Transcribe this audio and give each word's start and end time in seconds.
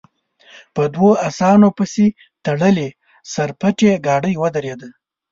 پر 0.75 0.85
دوو 0.93 1.09
اسانو 1.27 1.69
پسې 1.77 2.05
تړلې 2.45 2.89
سر 3.33 3.49
پټې 3.59 3.91
ګاډۍ 4.05 4.33
ودرېده. 4.41 4.89